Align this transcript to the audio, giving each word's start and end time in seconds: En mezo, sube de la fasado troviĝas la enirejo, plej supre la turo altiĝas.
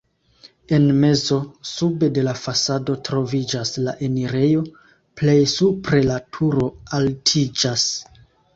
En 0.77 0.85
mezo, 1.01 1.35
sube 1.71 2.09
de 2.15 2.23
la 2.27 2.33
fasado 2.45 2.95
troviĝas 3.11 3.73
la 3.89 3.95
enirejo, 4.09 4.65
plej 5.23 5.39
supre 5.55 6.03
la 6.09 6.19
turo 6.39 6.73
altiĝas. 7.03 7.89